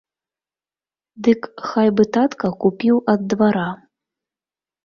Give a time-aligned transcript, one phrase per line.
[1.27, 3.69] Дык хай бы татка купіў ад двара.